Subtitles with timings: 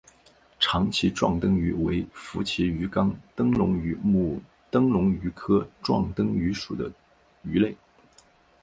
[0.59, 6.91] 长鳍壮灯鱼为辐鳍鱼纲灯笼鱼目灯笼鱼科壮灯鱼属的
[7.43, 7.77] 鱼类。